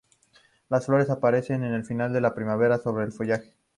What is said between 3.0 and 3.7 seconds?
el follaje.